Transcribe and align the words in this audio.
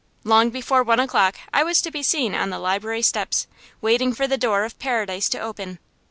Long 0.23 0.49
before 0.49 0.81
one 0.81 0.99
o'clock 0.99 1.35
I 1.53 1.63
was 1.63 1.79
to 1.83 1.91
be 1.91 2.01
seen 2.01 2.33
on 2.33 2.49
the 2.49 2.57
library 2.57 3.03
steps, 3.03 3.45
waiting 3.81 4.13
for 4.13 4.25
the 4.25 4.35
door 4.35 4.63
of 4.63 4.79
paradise 4.79 5.29
to 5.29 5.39
open. 5.39 5.77